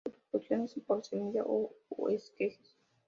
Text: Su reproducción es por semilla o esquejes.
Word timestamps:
Su 0.03 0.09
reproducción 0.39 0.61
es 0.63 0.73
por 0.87 1.05
semilla 1.05 1.43
o 1.45 1.75
esquejes. 2.09 2.75